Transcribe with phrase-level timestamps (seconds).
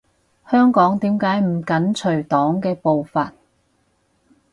[0.49, 3.33] 香港點解唔緊隨黨嘅步伐？